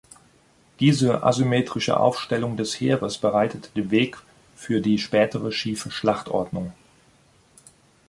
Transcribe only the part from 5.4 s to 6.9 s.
Schiefe Schlachtordnung.